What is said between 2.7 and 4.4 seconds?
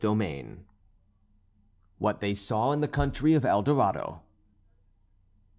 IN THE COUNTRY OF EL DORADO.